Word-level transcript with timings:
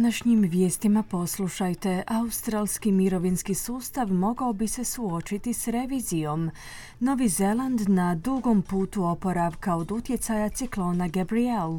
Današnjim 0.00 0.40
vijestima 0.40 1.02
poslušajte, 1.02 2.02
australski 2.06 2.92
mirovinski 2.92 3.54
sustav 3.54 4.12
mogao 4.12 4.52
bi 4.52 4.68
se 4.68 4.84
suočiti 4.84 5.52
s 5.52 5.68
revizijom. 5.68 6.50
Novi 7.00 7.28
Zeland 7.28 7.88
na 7.88 8.14
dugom 8.14 8.62
putu 8.62 9.04
oporavka 9.04 9.76
od 9.76 9.92
utjecaja 9.92 10.48
ciklona 10.48 11.08
Gabriel 11.08 11.78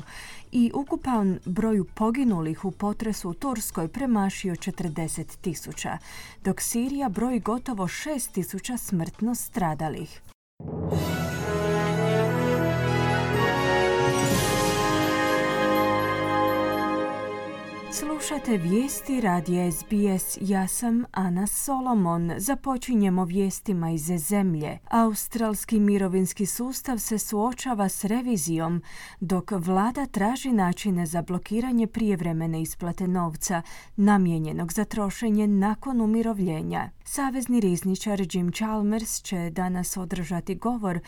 i 0.52 0.72
ukupan 0.74 1.40
broju 1.46 1.86
poginulih 1.86 2.66
u 2.66 2.72
potresu 2.72 3.30
u 3.30 3.34
Turskoj 3.34 3.88
premašio 3.88 4.56
40 4.56 5.38
tisuća, 5.42 5.98
dok 6.44 6.62
Sirija 6.62 7.10
broji 7.10 7.40
gotovo 7.40 7.88
6 7.88 8.32
tisuća 8.32 8.78
smrtno 8.78 9.36
stradalih. 9.36 10.22
Slušate 17.94 18.58
vijesti 18.58 19.22
radi 19.22 19.72
SBS. 19.72 20.38
Ja 20.42 20.68
sam 20.68 21.06
Ana 21.12 21.48
Solomon. 21.48 22.32
Započinjemo 22.38 23.26
vijestima 23.26 23.92
iz 23.92 24.02
zemlje. 24.02 24.80
Australski 24.90 25.80
mirovinski 25.80 26.46
sustav 26.46 26.98
se 26.98 27.18
suočava 27.18 27.90
s 27.90 28.04
revizijom, 28.06 28.82
dok 29.20 29.52
vlada 29.52 30.06
traži 30.06 30.52
načine 30.52 31.06
za 31.06 31.22
blokiranje 31.22 31.88
prijevremene 31.88 32.62
isplate 32.62 33.08
novca 33.08 33.62
namijenjenog 33.96 34.74
za 34.74 34.86
trošenje 34.86 35.48
nakon 35.48 36.02
umirovljenja. 36.02 36.90
Savezni 37.14 37.60
rizničar 37.60 38.22
Jim 38.32 38.52
Chalmers 38.52 39.22
će 39.22 39.50
danas 39.50 39.98
održati 39.98 40.56
govor 40.56 41.00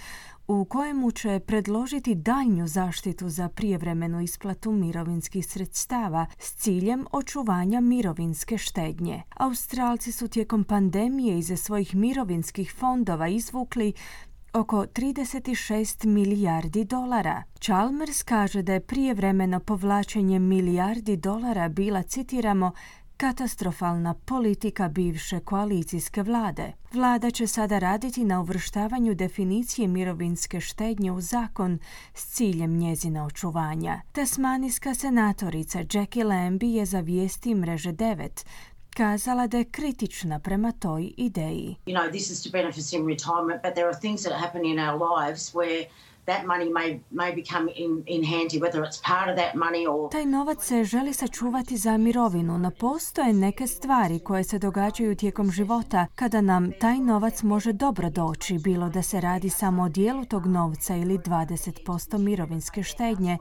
u 0.47 0.65
kojemu 0.65 1.11
će 1.11 1.39
predložiti 1.39 2.15
daljnju 2.15 2.67
zaštitu 2.67 3.29
za 3.29 3.49
prijevremenu 3.49 4.21
isplatu 4.21 4.71
mirovinskih 4.71 5.45
sredstava 5.47 6.25
s 6.39 6.55
ciljem 6.55 7.05
očuvanja 7.11 7.81
mirovinske 7.81 8.57
štednje. 8.57 9.23
Australci 9.37 10.11
su 10.11 10.27
tijekom 10.27 10.63
pandemije 10.63 11.37
iza 11.39 11.57
svojih 11.57 11.95
mirovinskih 11.95 12.73
fondova 12.79 13.27
izvukli 13.27 13.93
oko 14.53 14.85
36 14.85 16.05
milijardi 16.05 16.85
dolara. 16.85 17.43
Chalmers 17.59 18.23
kaže 18.23 18.61
da 18.61 18.73
je 18.73 18.85
prijevremeno 18.85 19.59
povlačenje 19.59 20.39
milijardi 20.39 21.17
dolara 21.17 21.69
bila, 21.69 22.03
citiramo, 22.03 22.71
katastrofalna 23.17 24.13
politika 24.13 24.89
bivše 24.89 25.39
koalicijske 25.39 26.23
vlade. 26.23 26.71
Vlada 26.91 27.31
će 27.31 27.47
sada 27.47 27.79
raditi 27.79 28.23
na 28.23 28.41
uvrštavanju 28.41 29.15
definicije 29.15 29.87
mirovinske 29.87 30.61
štednje 30.61 31.11
u 31.11 31.21
zakon 31.21 31.79
s 32.13 32.25
ciljem 32.25 32.77
njezina 32.77 33.25
očuvanja. 33.25 34.01
Tasmanijska 34.11 34.93
senatorica 34.93 35.79
Jackie 35.93 36.23
Lambie 36.23 36.73
je 36.73 36.85
za 36.85 36.99
vijesti 36.99 37.55
mreže 37.55 37.93
9 37.93 38.45
kazala 38.93 39.47
da 39.47 39.57
je 39.57 39.63
kritična 39.63 40.39
prema 40.39 40.71
toj 40.71 41.13
ideji. 41.17 41.75
You 41.85 41.95
know, 41.95 42.09
this 42.09 42.29
is 42.29 42.43
to 42.43 42.49
benefit 42.49 42.93
in 42.93 43.07
retirement, 43.07 43.61
but 43.63 43.73
there 43.73 43.87
are 43.87 43.99
things 43.99 44.23
that 44.23 44.33
happen 44.41 44.65
in 44.65 44.79
our 44.79 44.99
lives 45.17 45.55
where 45.55 45.85
Taj 50.11 50.25
novac 50.25 50.63
se 50.63 50.83
želi 50.83 51.13
sačuvati 51.13 51.77
za 51.77 51.97
mirovinu, 51.97 52.57
no 52.57 52.71
postoje 52.71 53.33
neke 53.33 53.67
stvari 53.67 54.19
koje 54.19 54.43
se 54.43 54.59
događaju 54.59 55.15
tijekom 55.15 55.51
života 55.51 56.07
kada 56.15 56.41
nam 56.41 56.71
taj 56.79 56.97
novac 56.97 57.43
može 57.43 57.73
dobro 57.73 58.09
doći, 58.09 58.59
bilo 58.63 58.89
da 58.89 59.01
se 59.01 59.21
radi 59.21 59.49
samo 59.49 59.83
o 59.83 59.89
dijelu 59.89 60.25
tog 60.25 60.45
novca 60.45 60.95
ili 60.95 61.17
20% 61.17 62.17
mirovinske 62.17 62.83
štednje 62.83 63.37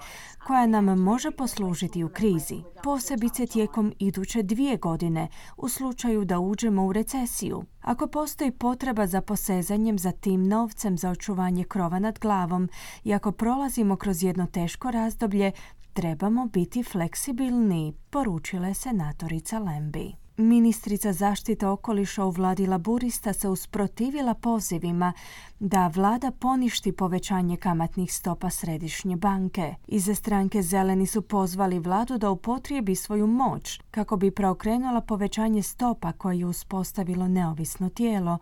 koja 0.47 0.67
nam 0.67 0.85
može 0.85 1.31
poslužiti 1.31 2.05
u 2.05 2.09
krizi, 2.09 2.63
posebice 2.83 3.47
tijekom 3.47 3.93
iduće 3.99 4.43
dvije 4.43 4.77
godine 4.77 5.29
u 5.57 5.69
slučaju 5.69 6.25
da 6.25 6.39
uđemo 6.39 6.87
u 6.87 6.93
recesiju. 6.93 7.63
Ako 7.83 8.07
postoji 8.07 8.51
potreba 8.51 9.07
za 9.07 9.21
posezanjem 9.21 9.99
za 9.99 10.13
tim 10.13 10.49
novcem 10.49 10.99
za 10.99 11.11
očuvanje 11.11 11.65
krova 11.65 11.99
nad 11.99 12.19
glavom 12.19 12.69
i 13.05 13.15
ako 13.15 13.33
prolazimo 13.33 13.97
kroz 13.97 14.23
jedno 14.23 14.47
teško 14.47 14.91
razdoblje, 14.91 15.53
trebamo 15.93 16.47
biti 16.47 16.83
fleksibilni, 16.83 17.95
poručila 18.11 18.69
je 18.69 18.75
senatorica 18.75 19.59
Lembi. 19.59 20.22
Ministrica 20.37 21.13
zaštite 21.13 21.67
okoliša 21.67 22.25
u 22.25 22.31
vladi 22.31 22.67
laburista 22.67 23.33
se 23.33 23.49
usprotivila 23.49 24.35
pozivima 24.35 25.13
da 25.61 25.87
vlada 25.87 26.31
poništi 26.31 26.93
povećanje 26.93 27.57
kamatnih 27.57 28.15
stopa 28.15 28.51
središnje 28.51 29.17
banke. 29.17 29.75
Iza 29.87 30.15
stranke 30.15 30.63
zeleni 30.63 31.07
su 31.07 31.23
pozvali 31.23 31.79
vladu 31.79 32.19
da 32.19 32.31
upotrijebi 32.31 32.95
svoju 32.95 33.27
moć 33.27 33.81
kako 33.91 34.17
bi 34.17 34.31
preokrenula 34.31 35.01
povećanje 35.01 35.63
stopa 35.63 36.13
koje 36.13 36.39
je 36.39 36.47
uspostavilo 36.47 37.29
neovisno 37.29 37.89
tijelo, 37.89 38.39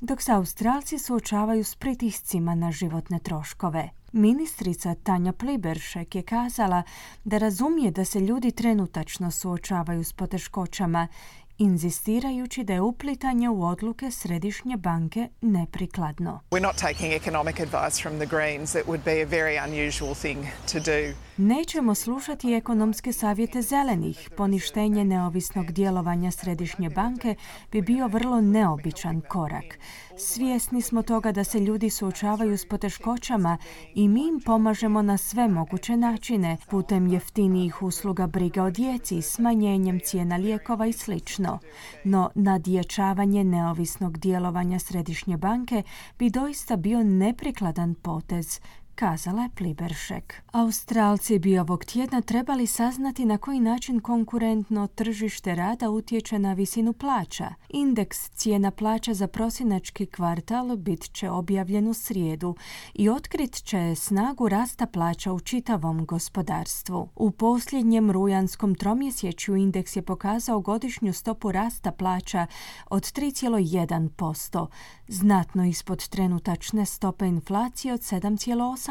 dok 0.00 0.22
se 0.22 0.32
Australci 0.32 0.98
suočavaju 0.98 1.64
s 1.64 1.74
pritiscima 1.74 2.54
na 2.54 2.72
životne 2.72 3.18
troškove. 3.18 4.01
Ministrica 4.12 4.94
Tanja 4.94 5.32
Pliberšek 5.32 6.14
je 6.14 6.22
kazala 6.22 6.82
da 7.24 7.38
razumije 7.38 7.90
da 7.90 8.04
se 8.04 8.20
ljudi 8.20 8.50
trenutačno 8.50 9.30
suočavaju 9.30 10.04
s 10.04 10.12
poteškoćama 10.12 11.08
inzistirajući 11.58 12.64
da 12.64 12.72
je 12.72 12.80
uplitanje 12.80 13.48
u 13.48 13.64
odluke 13.64 14.10
središnje 14.10 14.76
banke 14.76 15.28
neprikladno. 15.40 16.40
We're 16.50 16.62
not 16.62 16.76
taking 16.76 17.12
economic 17.12 17.60
advice 17.60 18.02
from 18.02 18.16
the 18.16 18.26
Greens. 18.26 18.74
It 18.74 18.86
would 18.86 19.04
be 19.04 19.22
a 19.22 19.26
very 19.26 19.68
unusual 19.68 20.14
thing 20.14 20.38
to 20.72 20.78
do. 20.78 21.14
Nećemo 21.36 21.94
slušati 21.94 22.52
ekonomske 22.52 23.12
savjete 23.12 23.62
zelenih. 23.62 24.30
Poništenje 24.36 25.04
neovisnog 25.04 25.72
djelovanja 25.72 26.30
središnje 26.30 26.90
banke 26.90 27.34
bi 27.72 27.82
bio 27.82 28.08
vrlo 28.08 28.40
neobičan 28.40 29.20
korak. 29.28 29.78
Svjesni 30.16 30.82
smo 30.82 31.02
toga 31.02 31.32
da 31.32 31.44
se 31.44 31.60
ljudi 31.60 31.90
suočavaju 31.90 32.58
s 32.58 32.66
poteškoćama 32.66 33.58
i 33.94 34.08
mi 34.08 34.28
im 34.28 34.40
pomažemo 34.46 35.02
na 35.02 35.16
sve 35.16 35.48
moguće 35.48 35.96
načine, 35.96 36.56
putem 36.70 37.06
jeftinijih 37.06 37.82
usluga 37.82 38.26
briga 38.26 38.62
o 38.64 38.70
djeci, 38.70 39.22
smanjenjem 39.22 40.00
cijena 40.04 40.36
lijekova 40.36 40.86
i 40.86 40.92
sl. 40.92 41.12
No, 42.04 42.30
nadječavanje 42.34 43.44
neovisnog 43.44 44.18
djelovanja 44.18 44.78
Središnje 44.78 45.36
banke 45.36 45.82
bi 46.18 46.30
doista 46.30 46.76
bio 46.76 47.02
neprikladan 47.02 47.94
potez, 47.94 48.60
kazala 48.94 49.42
je 49.42 49.48
Pliberšek. 49.54 50.42
Australci 50.52 51.38
bi 51.38 51.58
ovog 51.58 51.84
tjedna 51.84 52.20
trebali 52.20 52.66
saznati 52.66 53.24
na 53.24 53.38
koji 53.38 53.60
način 53.60 54.00
konkurentno 54.00 54.86
tržište 54.86 55.54
rada 55.54 55.90
utječe 55.90 56.38
na 56.38 56.52
visinu 56.52 56.92
plaća. 56.92 57.54
Indeks 57.68 58.30
cijena 58.30 58.70
plaća 58.70 59.14
za 59.14 59.26
prosinački 59.28 60.06
kvartal 60.06 60.76
bit 60.76 61.12
će 61.12 61.30
objavljen 61.30 61.88
u 61.88 61.94
srijedu 61.94 62.56
i 62.94 63.08
otkrit 63.08 63.54
će 63.64 63.94
snagu 63.94 64.48
rasta 64.48 64.86
plaća 64.86 65.32
u 65.32 65.40
čitavom 65.40 66.06
gospodarstvu. 66.06 67.08
U 67.16 67.30
posljednjem 67.30 68.10
rujanskom 68.10 68.74
tromjesečju 68.74 69.56
indeks 69.56 69.96
je 69.96 70.02
pokazao 70.02 70.60
godišnju 70.60 71.12
stopu 71.12 71.52
rasta 71.52 71.92
plaća 71.92 72.46
od 72.90 73.02
3,1%, 73.02 74.66
znatno 75.08 75.64
ispod 75.64 76.08
trenutačne 76.08 76.86
stope 76.86 77.26
inflacije 77.26 77.94
od 77.94 78.00
7,8%. 78.00 78.81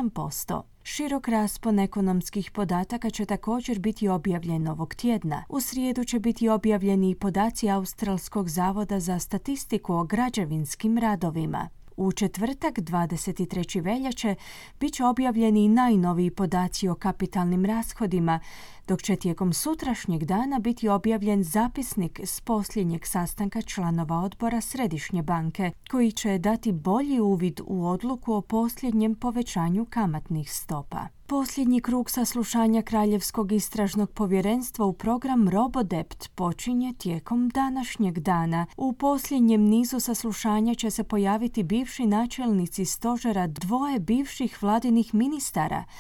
Širok 0.84 1.28
raspon 1.28 1.80
ekonomskih 1.80 2.52
podataka 2.52 3.10
će 3.10 3.26
također 3.26 3.80
biti 3.80 4.08
objavljen 4.08 4.68
ovog 4.68 4.96
tjedna. 4.96 5.44
U 5.50 5.60
srijedu 5.60 6.04
će 6.04 6.20
biti 6.20 6.50
objavljeni 6.50 7.10
i 7.10 7.16
podaci 7.16 7.70
Australskog 7.70 8.50
zavoda 8.50 9.00
za 9.00 9.20
statistiku 9.20 9.94
o 9.94 10.04
građevinskim 10.04 10.98
radovima. 10.98 11.70
U 11.98 12.12
četvrtak 12.12 12.80
23. 12.80 13.84
veljače 13.84 14.36
bit 14.80 14.94
će 14.94 15.06
objavljeni 15.06 15.68
najnoviji 15.68 16.32
podaci 16.32 16.88
o 16.88 16.96
kapitalnim 16.96 17.66
rashodima, 17.66 18.40
dok 18.88 19.02
će 19.02 19.16
tijekom 19.16 19.54
sutrašnjeg 19.54 20.24
dana 20.24 20.60
biti 20.60 20.90
objavljen 20.90 21.44
zapisnik 21.44 22.20
s 22.24 22.42
posljednjeg 22.42 23.06
sastanka 23.06 23.62
članova 23.62 24.20
odbora 24.20 24.62
Središnje 24.62 25.22
banke, 25.22 25.72
koji 25.92 26.12
će 26.12 26.38
dati 26.38 26.72
bolji 26.72 27.20
uvid 27.20 27.62
u 27.66 27.88
odluku 27.88 28.34
o 28.34 28.42
posljednjem 28.42 29.16
povećanju 29.16 29.86
kamatnih 29.90 30.54
stopa. 30.54 31.08
Posljednji 31.32 31.82
krug 31.82 32.10
saslušanja 32.10 32.82
Kraljevskog 32.82 33.52
istražnog 33.52 34.12
povjerenstva 34.12 34.86
u 34.86 34.94
program 34.94 35.50
Robodept 35.50 36.30
počinje 36.36 36.94
tijekom 36.98 37.50
današnjeg 37.50 38.20
dana. 38.20 38.66
U 38.78 38.94
posljednjem 38.94 39.62
nizu 39.62 40.00
saslušanja 40.00 40.76
će 40.76 40.90
se 40.90 41.04
pojaviti 41.04 41.64
bivši 41.64 42.06
načelnici 42.06 42.86
stožera 42.86 43.48
dvoje 43.48 44.00
bivših 44.00 44.64
vladinih 44.64 45.14
ministara– 45.14 45.84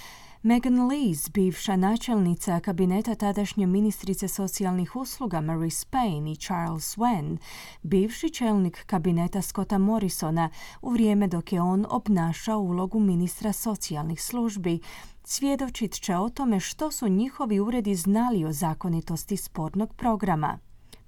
Megan 0.43 0.87
Lees, 0.87 1.29
bivša 1.29 1.75
načelnica 1.75 2.59
kabineta 2.59 3.15
tadašnje 3.15 3.67
ministrice 3.67 4.27
socijalnih 4.27 4.95
usluga 4.95 5.37
Mary 5.37 5.69
Spain 5.69 6.27
i 6.27 6.35
Charles 6.35 6.97
Wen, 6.97 7.37
bivši 7.83 8.29
čelnik 8.29 8.85
kabineta 8.85 9.41
Scotta 9.41 9.77
Morrisona 9.77 10.49
u 10.81 10.89
vrijeme 10.89 11.27
dok 11.27 11.53
je 11.53 11.61
on 11.61 11.85
obnašao 11.89 12.59
ulogu 12.59 12.99
ministra 12.99 13.53
socijalnih 13.53 14.23
službi, 14.23 14.79
svjedočit 15.23 15.93
će 15.93 16.15
o 16.15 16.29
tome 16.29 16.59
što 16.59 16.91
su 16.91 17.07
njihovi 17.07 17.59
uredi 17.59 17.95
znali 17.95 18.45
o 18.45 18.51
zakonitosti 18.51 19.37
spornog 19.37 19.93
programa. 19.93 20.59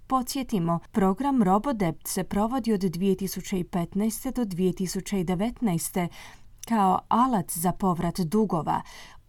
Podsjetimo, 0.08 0.80
program 0.92 1.44
Robodept 1.44 2.08
se 2.08 2.24
provodi 2.24 2.74
od 2.74 2.82
2015. 2.82 4.34
do 4.34 4.46
2019 4.46 6.08
kao 6.68 7.00
alat 7.08 7.52
za 7.52 7.72
povrat 7.72 8.20
dugova, 8.20 8.82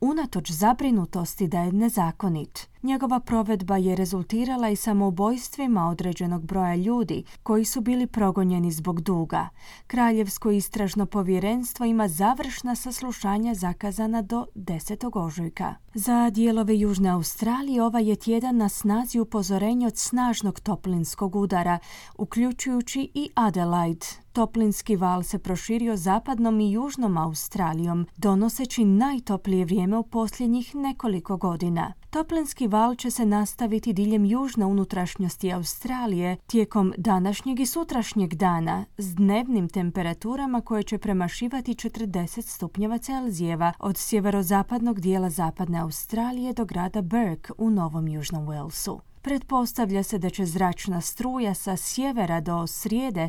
unatoč 0.04 0.50
zabrinutosti 0.50 1.48
da 1.48 1.60
je 1.60 1.72
nezakonit. 1.72 2.73
Njegova 2.84 3.20
provedba 3.20 3.76
je 3.76 3.96
rezultirala 3.96 4.68
i 4.68 4.76
samoubojstvima 4.76 5.88
određenog 5.88 6.44
broja 6.44 6.74
ljudi 6.74 7.24
koji 7.42 7.64
su 7.64 7.80
bili 7.80 8.06
progonjeni 8.06 8.70
zbog 8.70 9.00
duga. 9.00 9.48
Kraljevsko 9.86 10.50
istražno 10.50 11.06
povjerenstvo 11.06 11.86
ima 11.86 12.08
završna 12.08 12.74
saslušanja 12.74 13.54
zakazana 13.54 14.22
do 14.22 14.46
10. 14.54 15.24
ožujka. 15.24 15.74
Za 15.94 16.30
dijelove 16.30 16.78
Južne 16.78 17.08
Australije 17.08 17.82
ova 17.82 18.00
je 18.00 18.16
tjedan 18.16 18.56
na 18.56 18.68
snazi 18.68 19.20
upozorenje 19.20 19.86
od 19.86 19.96
snažnog 19.96 20.60
toplinskog 20.60 21.36
udara, 21.36 21.78
uključujući 22.18 23.10
i 23.14 23.30
Adelaide. 23.34 24.06
Toplinski 24.32 24.96
val 24.96 25.22
se 25.22 25.38
proširio 25.38 25.96
zapadnom 25.96 26.60
i 26.60 26.72
južnom 26.72 27.16
Australijom, 27.16 28.06
donoseći 28.16 28.84
najtoplije 28.84 29.64
vrijeme 29.64 29.98
u 29.98 30.02
posljednjih 30.02 30.74
nekoliko 30.74 31.36
godina. 31.36 31.92
Toplinski 32.14 32.66
val 32.66 32.94
će 32.94 33.10
se 33.10 33.26
nastaviti 33.26 33.92
diljem 33.92 34.24
južne 34.24 34.66
unutrašnjosti 34.66 35.52
Australije 35.52 36.36
tijekom 36.46 36.94
današnjeg 36.96 37.60
i 37.60 37.66
sutrašnjeg 37.66 38.34
dana 38.34 38.84
s 38.98 39.14
dnevnim 39.14 39.68
temperaturama 39.68 40.60
koje 40.60 40.82
će 40.82 40.98
premašivati 40.98 41.74
40 41.74 42.40
stupnjeva 42.42 42.98
Celzijeva 42.98 43.72
od 43.78 43.98
sjeverozapadnog 43.98 45.00
dijela 45.00 45.30
zapadne 45.30 45.80
Australije 45.80 46.52
do 46.52 46.64
grada 46.64 47.02
Burke 47.02 47.52
u 47.58 47.70
Novom 47.70 48.08
Južnom 48.08 48.46
Walesu. 48.46 49.13
Pretpostavlja 49.24 50.02
se 50.02 50.18
da 50.18 50.30
će 50.30 50.46
zračna 50.46 51.00
struja 51.00 51.54
sa 51.54 51.76
sjevera 51.76 52.40
do 52.40 52.66
srijede 52.66 53.28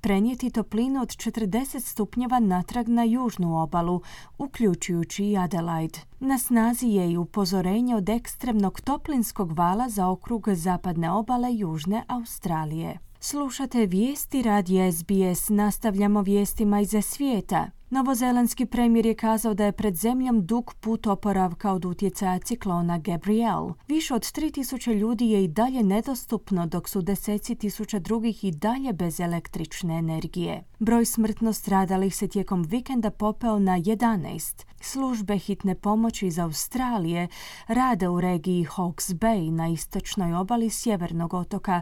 prenijeti 0.00 0.50
toplinu 0.50 1.02
od 1.02 1.08
40 1.08 1.80
stupnjeva 1.80 2.40
natrag 2.40 2.88
na 2.88 3.04
južnu 3.04 3.62
obalu, 3.62 4.02
uključujući 4.38 5.24
i 5.24 5.36
Adelaide. 5.36 5.98
Na 6.20 6.38
snazi 6.38 6.86
je 6.86 7.12
i 7.12 7.16
upozorenje 7.16 7.96
od 7.96 8.08
ekstremnog 8.08 8.80
toplinskog 8.80 9.52
vala 9.52 9.88
za 9.88 10.08
okrug 10.08 10.48
zapadne 10.48 11.10
obale 11.10 11.54
Južne 11.54 12.04
Australije. 12.08 12.98
Slušate 13.20 13.86
vijesti 13.86 14.42
radi 14.42 14.92
SBS, 14.92 15.48
nastavljamo 15.48 16.22
vijestima 16.22 16.80
iz 16.80 16.94
svijeta. 17.02 17.75
Novozelandski 17.90 18.66
premijer 18.66 19.06
je 19.06 19.14
kazao 19.14 19.54
da 19.54 19.64
je 19.64 19.72
pred 19.72 19.94
zemljom 19.94 20.46
dug 20.46 20.74
put 20.80 21.06
oporavka 21.06 21.72
od 21.72 21.84
utjecaja 21.84 22.38
ciklona 22.38 22.98
Gabriel. 22.98 23.70
Više 23.88 24.14
od 24.14 24.22
3000 24.22 24.94
ljudi 24.94 25.30
je 25.30 25.44
i 25.44 25.48
dalje 25.48 25.82
nedostupno, 25.82 26.66
dok 26.66 26.88
su 26.88 27.02
deseci 27.02 27.54
tisuća 27.54 27.98
drugih 27.98 28.44
i 28.44 28.50
dalje 28.50 28.92
bez 28.92 29.20
električne 29.20 29.98
energije. 29.98 30.64
Broj 30.78 31.04
smrtno 31.04 31.52
stradalih 31.52 32.16
se 32.16 32.28
tijekom 32.28 32.62
vikenda 32.62 33.10
popeo 33.10 33.58
na 33.58 33.78
11. 33.78 34.64
Službe 34.80 35.38
hitne 35.38 35.74
pomoći 35.74 36.26
iz 36.26 36.38
Australije 36.38 37.28
rade 37.66 38.08
u 38.08 38.20
regiji 38.20 38.66
Hawke's 38.66 39.14
Bay 39.14 39.50
na 39.50 39.68
istočnoj 39.68 40.34
obali 40.34 40.70
sjevernog 40.70 41.34
otoka, 41.34 41.80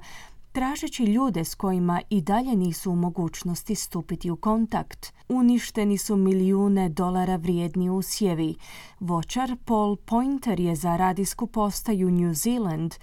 tražeći 0.55 1.05
ljude 1.05 1.45
s 1.45 1.55
kojima 1.55 2.01
i 2.11 2.21
dalje 2.21 2.57
nisu 2.57 2.91
u 2.91 2.97
mogućnosti 2.97 3.75
stupiti 3.75 4.31
u 4.31 4.37
kontakt. 4.37 5.13
Uništeni 5.29 5.99
su 5.99 6.17
milijune 6.17 6.89
dolara 6.89 7.37
vrijedni 7.37 7.91
usjevi. 7.91 8.55
Voćar 9.01 9.57
Paul 9.65 9.97
Pointer 9.97 10.61
je 10.61 10.75
za 10.75 10.97
radijsku 10.97 11.47
postaju 11.47 12.11
New 12.11 12.35
Zealand 12.35 12.95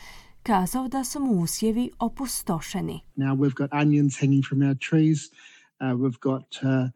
kazao 0.43 0.87
da 0.87 1.03
su 1.03 1.19
mu 1.19 1.41
usjevi 1.41 1.89
opustošeni. 1.99 2.99
Now 3.17 3.35
we've 3.35 3.55
got 3.55 3.69
onions 3.73 4.19
hanging 4.19 4.45
from 4.49 4.61
our 4.61 4.77
trees. 4.89 5.19
Uh, 5.27 5.99
we've 6.01 6.19
got 6.21 6.47
uh, 6.63 6.89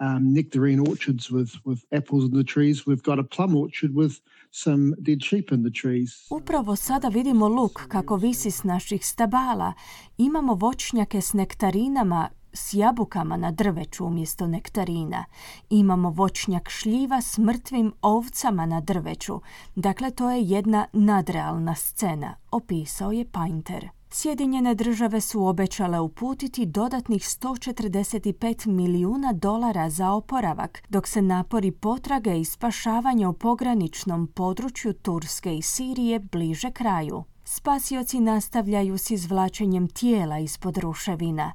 um, 0.00 0.34
nectarine 0.34 0.80
orchards 0.90 1.30
with, 1.30 1.52
with 1.64 1.80
apples 1.98 2.24
in 2.24 2.30
the 2.30 2.52
trees. 2.52 2.76
We've 2.86 3.02
got 3.02 3.18
a 3.18 3.24
plum 3.36 3.56
orchard 3.56 3.92
with 3.94 4.14
some 4.54 4.94
dead 4.98 5.18
sheep 5.22 5.52
in 5.52 5.62
the 5.62 5.80
trees. 5.82 6.26
Upravo 6.30 6.76
sada 6.76 7.08
vidimo 7.08 7.48
luk 7.48 7.82
kako 7.88 8.16
visi 8.16 8.50
s 8.50 8.64
naših 8.64 9.06
stabala. 9.06 9.72
Imamo 10.18 10.54
voćnjake 10.54 11.20
s 11.20 11.32
nektarinama 11.32 12.28
s 12.52 12.74
jabukama 12.74 13.36
na 13.36 13.50
drveću 13.50 14.06
umjesto 14.06 14.46
nektarina. 14.46 15.24
Imamo 15.70 16.10
voćnjak 16.10 16.68
šljiva 16.68 17.20
s 17.20 17.38
mrtvim 17.38 17.92
ovcama 18.02 18.66
na 18.66 18.80
drveću. 18.80 19.40
Dakle, 19.76 20.10
to 20.10 20.30
je 20.30 20.42
jedna 20.42 20.86
nadrealna 20.92 21.74
scena, 21.74 22.36
opisao 22.50 23.12
je 23.12 23.24
Painter. 23.24 23.88
Sjedinjene 24.16 24.74
države 24.74 25.20
su 25.20 25.46
obećale 25.46 26.00
uputiti 26.00 26.66
dodatnih 26.66 27.22
145 27.22 28.66
milijuna 28.66 29.32
dolara 29.32 29.90
za 29.90 30.10
oporavak, 30.10 30.82
dok 30.88 31.08
se 31.08 31.22
napori 31.22 31.70
potrage 31.70 32.40
i 32.40 32.44
spašavanja 32.44 33.28
u 33.28 33.32
pograničnom 33.32 34.26
području 34.26 34.92
Turske 34.92 35.56
i 35.56 35.62
Sirije 35.62 36.18
bliže 36.18 36.70
kraju. 36.70 37.24
Spasioci 37.44 38.20
nastavljaju 38.20 38.98
s 38.98 39.10
izvlačenjem 39.10 39.88
tijela 39.88 40.38
ispod 40.38 40.76
ruševina. 40.76 41.52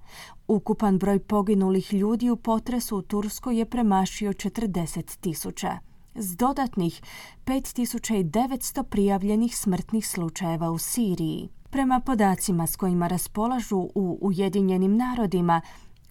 Ukupan 0.48 0.98
broj 0.98 1.20
poginulih 1.20 1.94
ljudi 1.94 2.30
u 2.30 2.36
potresu 2.36 2.98
u 2.98 3.02
Turskoj 3.02 3.58
je 3.58 3.66
premašio 3.66 4.34
40 4.34 5.18
tisuća. 5.20 5.78
S 6.16 6.36
dodatnih 6.36 7.02
5900 7.46 8.84
prijavljenih 8.84 9.58
smrtnih 9.58 10.08
slučajeva 10.08 10.72
u 10.72 10.78
Siriji. 10.78 11.50
Prema 11.72 12.00
podacima 12.00 12.68
s 12.68 12.76
kojima 12.76 13.08
raspolažu 13.08 13.78
u 13.96 14.18
Ujedinjenim 14.22 14.98
narodima, 14.98 15.62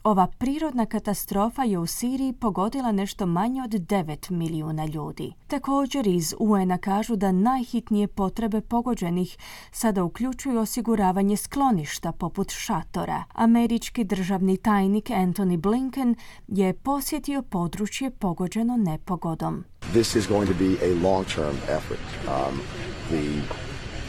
ova 0.04 0.26
prirodna 0.38 0.86
katastrofa 0.86 1.64
je 1.64 1.78
u 1.78 1.86
Siriji 1.86 2.32
pogodila 2.32 2.92
nešto 2.92 3.26
manje 3.26 3.62
od 3.62 3.70
9 3.70 4.30
milijuna 4.30 4.86
ljudi. 4.86 5.32
Također 5.46 6.06
iz 6.06 6.34
UN-a 6.38 6.78
kažu 6.78 7.16
da 7.16 7.32
najhitnije 7.32 8.08
potrebe 8.08 8.60
pogođenih 8.60 9.36
sada 9.72 10.04
uključuju 10.04 10.58
osiguravanje 10.58 11.36
skloništa 11.36 12.12
poput 12.12 12.50
šatora. 12.50 13.24
Američki 13.32 14.04
državni 14.04 14.56
tajnik 14.56 15.10
Anthony 15.10 15.56
Blinken 15.56 16.14
je 16.48 16.74
posjetio 16.74 17.42
područje 17.42 18.10
pogođeno 18.10 18.76
nepogodom. 18.76 19.64
This 19.80 20.14
is 20.14 20.28
going 20.28 20.48
to 20.48 20.54
be 20.58 20.86
a 20.86 20.94
long-term 21.02 21.54
effort. 21.68 22.08
Um, 22.26 22.60
the 23.08 23.42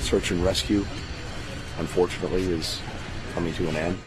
search 0.01 0.31
and 0.31 0.43
rescue 0.45 1.08
unfortunately 1.81 2.59
is 2.59 2.79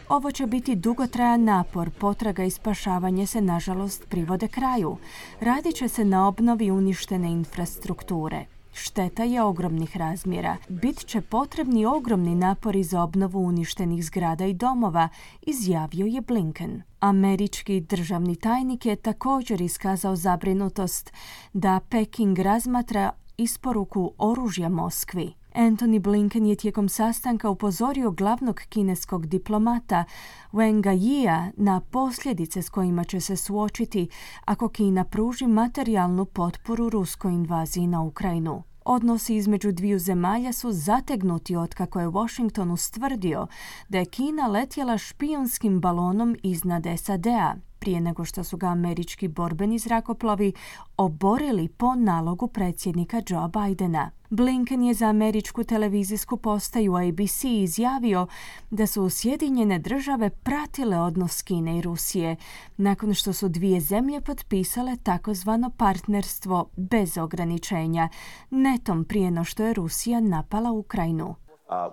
ovo 0.09 0.31
će 0.31 0.47
biti 0.47 0.75
dugotrajan 0.75 1.43
napor, 1.43 1.89
potraga 1.89 2.43
i 2.43 2.51
spašavanje 2.51 3.27
se 3.27 3.41
nažalost 3.41 4.09
privode 4.09 4.47
kraju. 4.47 4.97
Radit 5.39 5.75
će 5.75 5.87
se 5.87 6.05
na 6.05 6.27
obnovi 6.27 6.71
uništene 6.71 7.31
infrastrukture. 7.31 8.45
Šteta 8.73 9.23
je 9.23 9.41
ogromnih 9.41 9.97
razmjera. 9.97 10.57
Bit 10.69 11.05
će 11.05 11.21
potrebni 11.21 11.85
ogromni 11.85 12.35
napori 12.35 12.83
za 12.83 13.03
obnovu 13.03 13.45
uništenih 13.45 14.05
zgrada 14.05 14.45
i 14.45 14.53
domova, 14.53 15.09
izjavio 15.41 16.05
je 16.05 16.21
Blinken. 16.21 16.81
Američki 16.99 17.79
državni 17.81 18.35
tajnik 18.35 18.85
je 18.85 18.95
također 18.95 19.61
iskazao 19.61 20.15
zabrinutost 20.15 21.13
da 21.53 21.79
Peking 21.89 22.39
razmatra 22.39 23.11
isporuku 23.37 24.13
oružja 24.17 24.69
Moskvi. 24.69 25.33
Anthony 25.55 25.99
Blinken 25.99 26.45
je 26.45 26.55
tijekom 26.55 26.89
sastanka 26.89 27.49
upozorio 27.49 28.11
glavnog 28.11 28.61
kineskog 28.69 29.25
diplomata 29.25 30.03
Wenga 30.51 30.97
Yia 30.97 31.51
na 31.57 31.79
posljedice 31.79 32.61
s 32.61 32.69
kojima 32.69 33.03
će 33.03 33.19
se 33.19 33.35
suočiti 33.35 34.07
ako 34.45 34.69
Kina 34.69 35.03
pruži 35.03 35.47
materijalnu 35.47 36.25
potporu 36.25 36.89
ruskoj 36.89 37.33
invaziji 37.33 37.87
na 37.87 38.01
Ukrajinu. 38.01 38.63
Odnosi 38.85 39.35
između 39.35 39.71
dviju 39.71 39.99
zemalja 39.99 40.53
su 40.53 40.71
zategnuti 40.71 41.55
otkako 41.55 41.99
je 41.99 42.07
Washington 42.07 42.71
ustvrdio 42.71 43.47
da 43.89 43.97
je 43.97 44.05
Kina 44.05 44.47
letjela 44.47 44.97
špijunskim 44.97 45.79
balonom 45.79 46.35
iznad 46.43 46.83
SAD-a. 46.97 47.55
Prije 47.83 48.01
nego 48.01 48.25
što 48.25 48.43
su 48.43 48.57
ga 48.57 48.67
američki 48.67 49.27
borbeni 49.27 49.79
zrakoplovi 49.79 50.53
oborili 50.97 51.67
po 51.67 51.95
nalogu 51.95 52.47
predsjednika 52.47 53.21
Joe 53.27 53.47
Bidena. 53.47 54.11
Blinken 54.29 54.83
je 54.83 54.93
za 54.93 55.05
američku 55.05 55.63
televizijsku 55.63 56.37
postaju 56.37 56.95
ABC 56.95 57.43
izjavio 57.43 58.27
da 58.69 58.87
su 58.87 59.09
Sjedinjene 59.09 59.79
države 59.79 60.29
pratile 60.29 60.99
odnos 60.99 61.41
Kine 61.41 61.77
i 61.77 61.81
Rusije 61.81 62.35
nakon 62.77 63.13
što 63.13 63.33
su 63.33 63.49
dvije 63.49 63.79
zemlje 63.79 64.21
potpisale 64.21 64.97
takozvano 65.03 65.69
partnerstvo 65.77 66.69
bez 66.75 67.17
ograničenja, 67.17 68.09
netom 68.49 69.05
prije 69.05 69.31
no 69.31 69.43
što 69.43 69.63
je 69.63 69.73
Rusija 69.73 70.19
napala 70.19 70.71
Ukrajinu. 70.71 71.25
Uh, 71.25 71.35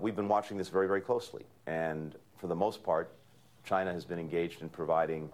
we've 0.03 0.17
been 0.17 0.29
watching 0.29 0.61
this 0.61 0.73
very, 0.73 0.89
very 0.89 1.05
closely 1.07 1.45
and 1.67 2.15
for 2.41 2.49
the 2.51 2.59
most 2.59 2.85
part 2.85 3.07
China 3.65 3.93
has 3.93 4.07
been 4.07 4.19
engaged 4.19 4.63
in 4.63 4.69
providing 4.69 5.29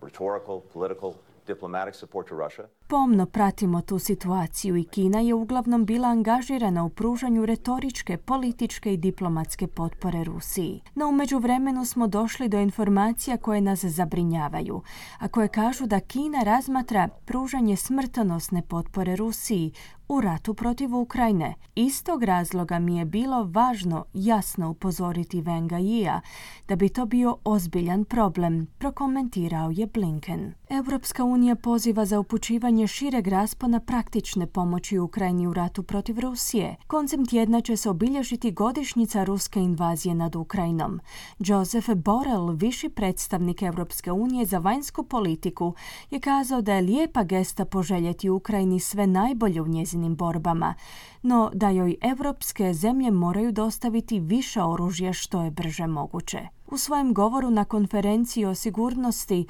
rhetorical, 0.00 0.60
political, 0.60 1.20
diplomatic 1.46 1.94
support 1.94 2.26
to 2.28 2.34
Russia. 2.34 2.68
Pomno 2.86 3.26
pratimo 3.26 3.80
tu 3.80 3.98
situaciju 3.98 4.76
i 4.76 4.84
Kina 4.84 5.20
je 5.20 5.34
uglavnom 5.34 5.84
bila 5.84 6.08
angažirana 6.08 6.84
u 6.84 6.88
pružanju 6.88 7.46
retoričke, 7.46 8.16
političke 8.16 8.94
i 8.94 8.96
diplomatske 8.96 9.66
potpore 9.66 10.24
Rusiji. 10.24 10.80
No 10.94 11.08
u 11.08 11.12
međuvremenu 11.12 11.84
smo 11.84 12.06
došli 12.06 12.48
do 12.48 12.58
informacija 12.58 13.36
koje 13.36 13.60
nas 13.60 13.84
zabrinjavaju, 13.84 14.82
a 15.18 15.28
koje 15.28 15.48
kažu 15.48 15.86
da 15.86 16.00
Kina 16.00 16.42
razmatra 16.42 17.08
pružanje 17.24 17.76
smrtonosne 17.76 18.62
potpore 18.62 19.16
Rusiji 19.16 19.72
u 20.08 20.20
ratu 20.20 20.54
protiv 20.54 20.96
Ukrajine. 20.96 21.54
Istog 21.74 22.22
razloga 22.22 22.78
mi 22.78 22.96
je 22.96 23.04
bilo 23.04 23.44
važno 23.44 24.04
jasno 24.14 24.70
upozoriti 24.70 25.40
Venga 25.40 25.78
Jia 25.78 26.20
da 26.68 26.76
bi 26.76 26.88
to 26.88 27.06
bio 27.06 27.36
ozbiljan 27.44 28.04
problem, 28.04 28.66
prokomentirao 28.78 29.70
je 29.70 29.86
Blinken. 29.86 30.54
Europska 30.68 31.24
unija 31.24 31.54
poziva 31.54 32.06
za 32.06 32.20
upućivanje 32.20 32.73
šireg 32.86 33.28
raspona 33.28 33.80
praktične 33.80 34.46
pomoći 34.46 34.98
Ukrajini 34.98 35.46
u 35.46 35.52
ratu 35.52 35.82
protiv 35.82 36.18
Rusije. 36.18 36.76
Koncem 36.86 37.26
tjedna 37.26 37.60
će 37.60 37.76
se 37.76 37.90
obilježiti 37.90 38.50
godišnjica 38.50 39.24
ruske 39.24 39.60
invazije 39.60 40.14
nad 40.14 40.36
Ukrajinom. 40.36 41.00
Joseph 41.38 41.90
Borrell, 41.90 42.50
viši 42.50 42.88
predstavnik 42.88 43.62
Europske 43.62 44.12
unije 44.12 44.46
za 44.46 44.58
vanjsku 44.58 45.02
politiku, 45.02 45.74
je 46.10 46.20
kazao 46.20 46.62
da 46.62 46.74
je 46.74 46.82
lijepa 46.82 47.22
gesta 47.22 47.64
poželjeti 47.64 48.30
Ukrajini 48.30 48.80
sve 48.80 49.06
najbolje 49.06 49.62
u 49.62 49.66
njezinim 49.66 50.16
borbama, 50.16 50.74
no 51.22 51.50
da 51.54 51.70
joj 51.70 51.96
evropske 52.00 52.74
zemlje 52.74 53.10
moraju 53.10 53.52
dostaviti 53.52 54.20
više 54.20 54.62
oružja 54.62 55.12
što 55.12 55.42
je 55.42 55.50
brže 55.50 55.86
moguće. 55.86 56.48
U 56.66 56.78
svojem 56.78 57.14
govoru 57.14 57.50
na 57.50 57.64
konferenciji 57.64 58.44
o 58.44 58.54
sigurnosti 58.54 59.46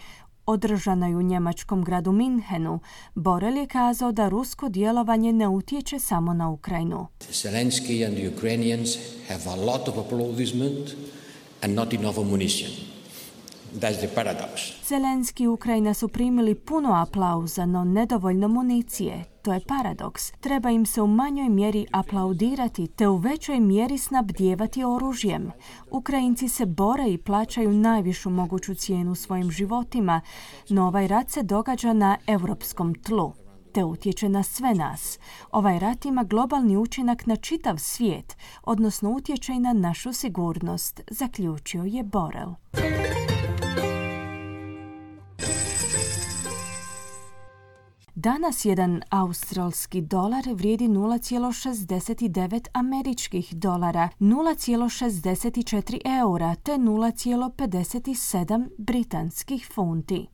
održanoj 0.47 1.15
u 1.15 1.23
njemačkom 1.23 1.85
gradu 1.85 2.13
Minhenu, 2.13 2.81
Borel 3.15 3.57
je 3.57 3.67
kazao 3.67 4.13
da 4.13 4.29
rusko 4.29 4.69
djelovanje 4.69 5.33
ne 5.33 5.49
utječe 5.49 5.99
samo 5.99 6.35
na 6.35 6.51
Ukrajinu. 6.51 7.07
Zelensky 7.33 8.07
and 8.07 8.17
the 8.17 8.29
Ukrainians 8.37 8.97
have 9.29 9.51
a 9.51 9.55
lot 9.55 9.89
of 9.89 9.99
applaudisment 9.99 10.91
and 11.63 11.75
not 11.75 11.93
enough 11.93 12.19
ammunition. 12.19 12.94
That's 13.75 14.15
paradox. 14.15 14.87
Zelenski 14.89 15.45
i 15.45 15.49
Ukrajina 15.49 15.95
su 15.95 16.09
primili 16.09 16.55
puno 16.55 16.93
aplauza, 16.93 17.67
no 17.67 17.85
nedovoljno 17.85 18.49
municije. 18.49 19.25
To 19.43 19.53
je 19.53 19.61
paradoks. 19.61 20.31
Treba 20.33 20.71
im 20.71 20.87
se 20.87 21.03
u 21.03 21.07
manjoj 21.07 21.49
mjeri 21.49 21.87
aplaudirati 21.93 22.87
te 22.87 23.09
u 23.09 23.17
većoj 23.17 23.61
mjeri 23.61 23.99
snabdjevati 23.99 24.85
oružjem. 24.85 25.51
Ukrajinci 25.91 26.49
se 26.49 26.67
bore 26.67 27.09
i 27.09 27.19
plaćaju 27.19 27.73
najvišu 27.73 28.31
moguću 28.31 28.75
cijenu 28.75 29.15
svojim 29.15 29.51
životima, 29.51 30.21
no 30.69 30.87
ovaj 30.87 31.09
rat 31.09 31.31
se 31.31 31.43
događa 31.43 31.93
na 31.93 32.19
europskom 32.27 32.95
tlu 32.95 33.33
te 33.75 33.85
utječe 33.85 34.29
na 34.29 34.43
sve 34.43 34.75
nas. 34.75 35.19
Ovaj 35.53 35.79
rat 35.79 36.05
ima 36.05 36.23
globalni 36.23 36.77
učinak 36.77 37.27
na 37.27 37.37
čitav 37.37 37.79
svijet, 37.79 38.37
odnosno 38.63 39.11
utječe 39.11 39.53
i 39.53 39.59
na 39.59 39.73
našu 39.73 40.13
sigurnost, 40.13 41.01
zaključio 41.11 41.85
je 41.85 42.03
Borel. 42.03 42.49
Danas 48.25 48.65
jedan 48.65 49.03
australski 49.11 50.01
dolar 50.01 50.45
vrijedi 50.55 50.89
0,69 50.89 52.67
američkih 52.73 53.55
dolara, 53.55 54.09
0,64 54.21 56.21
eura 56.21 56.55
te 56.55 56.73
0,57 56.73 58.69
britanskih 58.79 59.69
funti. 59.75 60.27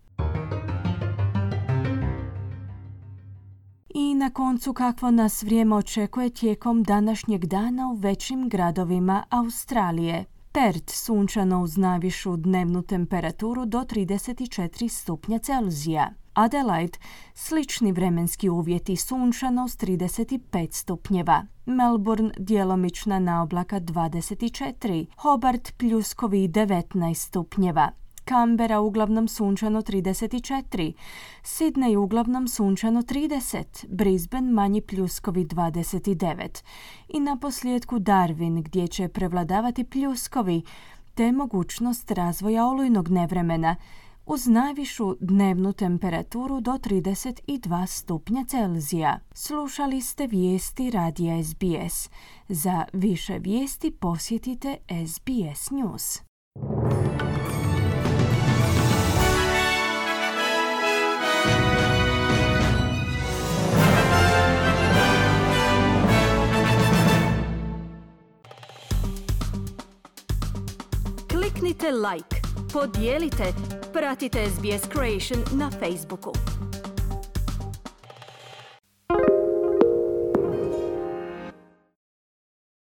I 3.94 4.14
na 4.14 4.30
koncu 4.30 4.73
kakvo 4.73 5.11
nas 5.11 5.42
vrijeme 5.42 5.76
očekuje 5.76 6.30
tijekom 6.30 6.82
današnjeg 6.82 7.44
dana 7.44 7.88
u 7.88 7.94
većim 7.94 8.49
gradovima 8.49 9.25
Australije. 9.30 10.25
Pert 10.52 10.90
sunčano 10.90 11.62
uz 11.62 11.76
najvišu 11.76 12.37
dnevnu 12.37 12.82
temperaturu 12.82 13.64
do 13.64 13.78
34 13.78 14.88
stupnja 14.88 15.38
Celzija. 15.38 16.19
Adelaide 16.34 16.99
slični 17.34 17.92
vremenski 17.92 18.49
uvjeti 18.49 18.96
sunčano 18.96 19.68
s 19.68 19.76
35 19.76 20.72
stupnjeva. 20.72 21.46
Melbourne 21.66 22.30
djelomična 22.38 23.18
na 23.18 23.42
oblaka 23.42 23.80
24, 23.80 25.06
Hobart 25.16 25.72
pljuskovi 25.76 26.49
19 26.49 27.14
stupnjeva. 27.14 27.90
Kambera 28.25 28.80
uglavnom 28.80 29.28
sunčano 29.28 29.82
34, 29.82 30.92
Sydney 31.42 31.96
uglavnom 31.96 32.49
sunčano 32.49 33.02
30, 33.02 33.87
Brisbane 33.88 34.52
manji 34.52 34.80
pljuskovi 34.80 35.44
29 35.44 36.64
i 37.08 37.20
na 37.20 37.37
posljedku 37.37 37.99
Darwin 37.99 38.62
gdje 38.62 38.88
će 38.88 39.08
prevladavati 39.08 39.84
pljuskovi 39.84 40.62
te 41.14 41.32
mogućnost 41.32 42.10
razvoja 42.10 42.66
olujnog 42.66 43.08
nevremena 43.08 43.76
uz 44.26 44.46
najvišu 44.46 45.16
dnevnu 45.20 45.72
temperaturu 45.72 46.60
do 46.60 46.72
32 46.72 47.86
stupnja 47.86 48.44
Celzija. 48.48 49.20
Slušali 49.34 50.00
ste 50.00 50.26
vijesti 50.26 50.90
radija 50.90 51.44
SBS. 51.44 52.10
Za 52.48 52.84
više 52.92 53.38
vijesti 53.38 53.90
posjetite 53.90 54.76
SBS 55.06 55.70
News. 55.70 56.20
Kliknite 71.28 71.90
like, 71.90 72.36
podijelite, 72.72 73.44
pratite 73.92 74.38
SBS 74.47 74.88
Creation 74.88 75.59
na 75.59 75.70
Facebooku. 75.70 76.60